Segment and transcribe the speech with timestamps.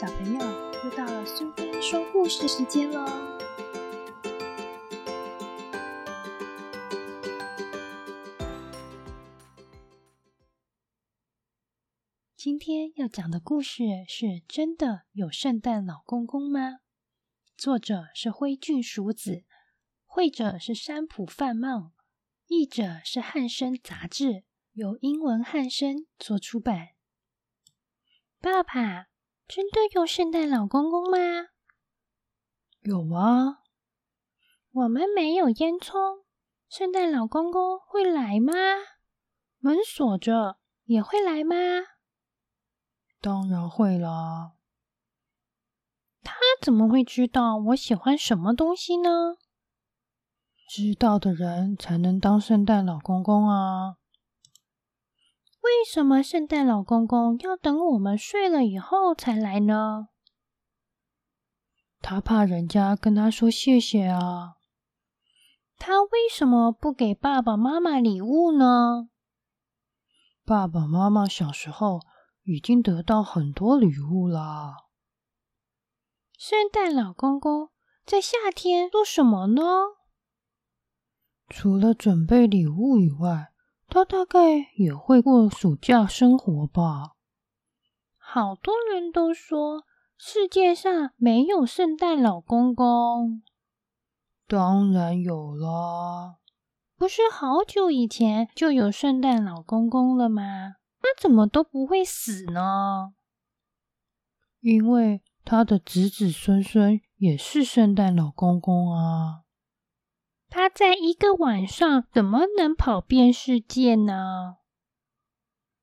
[0.00, 0.38] 小朋友，
[0.84, 3.04] 又到了苏菲说故事时间喽！
[12.36, 16.78] 今天要讲的故事是真的有圣诞老公公吗？
[17.56, 19.42] 作者是灰俊鼠子，
[20.04, 21.90] 绘者是山浦范茂，
[22.46, 24.44] 译者是汉生杂志，
[24.74, 26.90] 由英文汉生做出版。
[28.40, 29.08] 爸爸。
[29.48, 31.16] 真的有圣诞老公公吗？
[32.82, 33.62] 有啊。
[34.72, 36.22] 我们没有烟囱，
[36.68, 38.52] 圣诞老公公会来吗？
[39.58, 41.56] 门锁着，也会来吗？
[43.22, 44.52] 当然会啦。
[46.22, 49.38] 他怎么会知道我喜欢什么东西呢？
[50.68, 53.96] 知道的人才能当圣诞老公公啊。
[55.68, 60.08] 为什么圣诞老公公要等我们睡了以后才来呢？
[62.00, 64.56] 他怕人家跟他说谢谢啊。
[65.76, 69.10] 他为什么不给爸爸妈妈礼物呢？
[70.44, 72.00] 爸爸妈妈小时候
[72.44, 74.74] 已经得到很多礼物啦。
[76.38, 77.68] 圣诞老公公
[78.06, 79.62] 在夏天做什么呢？
[81.48, 83.52] 除了准备礼物以外。
[83.88, 84.40] 他大概
[84.76, 87.16] 也会过暑假生活吧。
[88.16, 89.84] 好多人都说
[90.16, 93.42] 世界上没有圣诞老公公。
[94.46, 96.36] 当然有啦，
[96.96, 100.76] 不是好久以前就有圣诞老公公了吗？
[101.00, 103.14] 他怎么都不会死呢？
[104.60, 109.44] 因为他的子子孙孙也是圣诞老公公啊。
[110.48, 114.56] 他在一个晚上怎么能跑遍世界呢？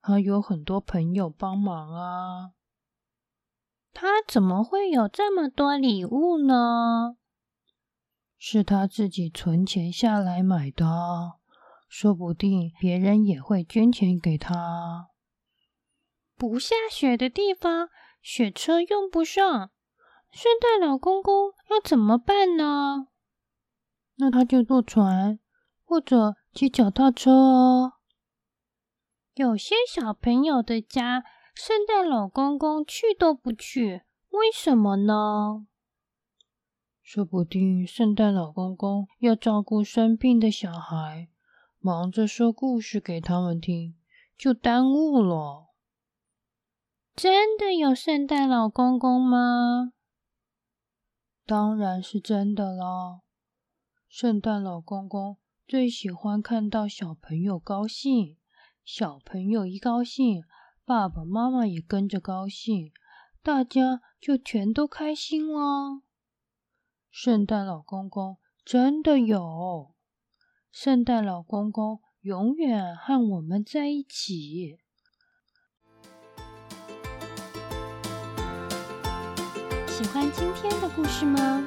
[0.00, 2.52] 他有很多朋友帮忙啊。
[3.92, 7.16] 他怎么会有这么多礼物呢？
[8.36, 10.84] 是他自己存钱下来买的，
[11.88, 15.10] 说不定别人也会捐钱给他。
[16.36, 17.88] 不下雪的地方，
[18.20, 19.70] 雪车用不上，
[20.30, 23.08] 圣诞老公公要怎么办呢？
[24.24, 25.38] 那他就坐船
[25.84, 27.92] 或者骑脚踏车哦。
[29.34, 31.22] 有些小朋友的家，
[31.54, 35.66] 圣诞老公公去都不去，为什么呢？
[37.02, 41.28] 说不定圣诞老公公要照顾生病的小孩，
[41.78, 43.94] 忙着说故事给他们听，
[44.38, 45.66] 就耽误了。
[47.14, 49.92] 真的有圣诞老公公吗？
[51.44, 53.20] 当然是真的啦。
[54.16, 58.36] 圣诞老公公最喜欢看到小朋友高兴，
[58.84, 60.44] 小朋友一高兴，
[60.84, 62.92] 爸爸妈妈也跟着高兴，
[63.42, 66.02] 大家就全都开心了。
[67.10, 69.96] 圣诞老公公真的有，
[70.70, 74.78] 圣诞老公公永远和我们在一起。
[79.88, 81.66] 喜欢今天的故事吗？